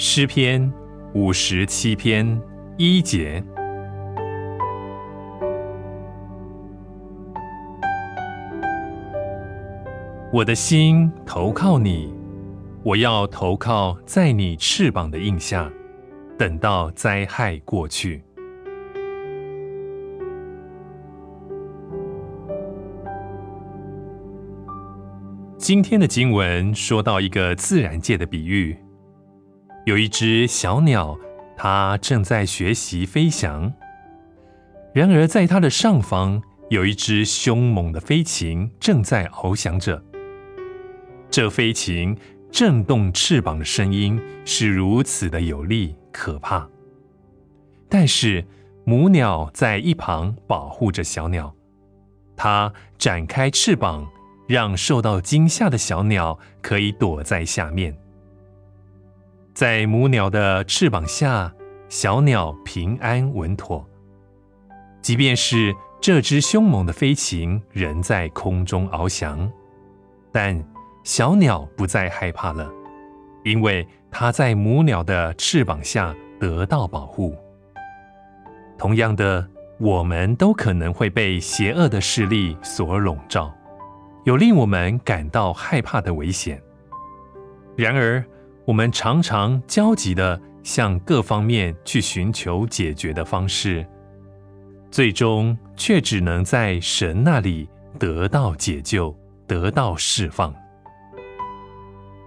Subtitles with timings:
[0.00, 0.72] 诗篇
[1.12, 2.40] 五十七篇
[2.76, 3.42] 一节。
[10.32, 12.14] 我的心投靠你，
[12.84, 15.68] 我要投靠在你翅膀的印下，
[16.38, 18.22] 等到灾害过去。
[25.56, 28.76] 今天的经文说到一个自然界的比喻，
[29.88, 31.18] 有一只小鸟，
[31.56, 33.72] 它正在学习飞翔，
[34.92, 40.04] 然而在它的上方有一只凶猛的飞禽正在翱翔着。
[41.30, 42.14] 这飞禽
[42.52, 46.68] 震动翅膀的声音是如此的有力可怕，
[47.88, 48.44] 但是
[48.84, 51.54] 母鸟在一旁保护着小鸟，
[52.36, 54.06] 它展开翅膀，
[54.46, 57.96] 让受到惊吓的小鸟可以躲在下面。
[59.58, 61.52] 在母鸟的翅膀下，
[61.88, 63.84] 小鸟平安稳妥。
[65.02, 69.50] 即便是这只凶猛的飞禽仍在空中翱翔，
[70.30, 70.64] 但。
[71.02, 72.70] 小鸟不再害怕了，
[73.42, 77.34] 因为它在母鸟的翅膀下得到保护。
[78.76, 79.44] 同样的，
[79.80, 83.52] 我们都可能会被邪恶的势力所笼罩，
[84.22, 86.62] 有令我们感到害怕的危险。
[87.74, 88.22] 然而，
[88.68, 93.86] 我们常常焦急地向各方面去寻求解决的方式，
[94.90, 97.66] 最终却只能在神那里
[97.98, 100.54] 得到解救，得到释放。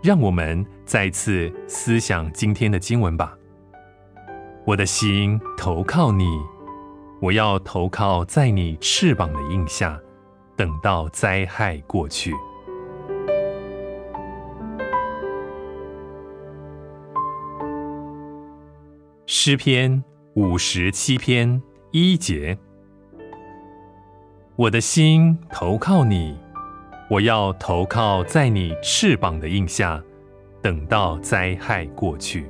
[0.00, 3.36] 让我们再次思想今天的经文吧。
[4.64, 6.24] 我的心投靠你，
[7.20, 9.98] 我要投靠在你翅膀的印下，
[10.54, 12.32] 等到灾害过去。
[19.30, 20.02] 诗篇
[20.36, 22.56] 五十七篇一节：
[24.56, 26.34] 我的心投靠你。
[27.10, 30.02] 我要投靠在你翅膀的印下，
[30.62, 32.46] 等到灾害过去。